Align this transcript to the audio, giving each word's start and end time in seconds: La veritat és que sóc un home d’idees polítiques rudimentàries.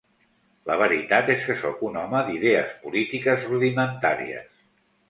La 0.69 0.77
veritat 0.81 1.29
és 1.35 1.45
que 1.49 1.57
sóc 1.65 1.83
un 1.91 2.01
home 2.05 2.25
d’idees 2.31 2.75
polítiques 2.87 3.47
rudimentàries. 3.53 4.53